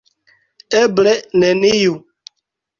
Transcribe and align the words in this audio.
Eble 0.81 1.13
neniu. 1.45 1.95